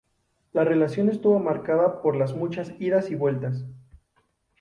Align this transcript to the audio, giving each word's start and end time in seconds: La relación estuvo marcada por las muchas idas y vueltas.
La 0.51 0.63
relación 0.63 1.09
estuvo 1.09 1.37
marcada 1.37 2.01
por 2.01 2.15
las 2.15 2.33
muchas 2.33 2.73
idas 2.79 3.11
y 3.11 3.15
vueltas. 3.15 3.65